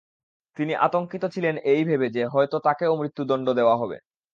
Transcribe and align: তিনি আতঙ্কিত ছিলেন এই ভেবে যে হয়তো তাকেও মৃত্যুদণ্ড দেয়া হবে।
তিনি 0.57 0.73
আতঙ্কিত 0.85 1.23
ছিলেন 1.33 1.55
এই 1.65 1.81
ভেবে 1.85 2.07
যে 2.15 2.23
হয়তো 2.33 2.57
তাকেও 2.59 2.93
মৃত্যুদণ্ড 3.01 3.47
দেয়া 3.53 3.75
হবে। 3.75 3.97